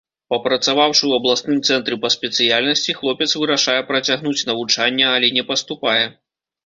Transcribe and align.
Папрацаваўшы 0.33 1.01
ў 1.07 1.11
абласным 1.21 1.59
цэнтры 1.67 1.95
па 2.05 2.09
спецыяльнасці, 2.15 2.97
хлопец 3.01 3.29
вырашае 3.43 3.79
працягнуць 3.93 4.45
навучанне, 4.51 5.07
але 5.15 5.27
не 5.37 5.43
паступае. 5.51 6.01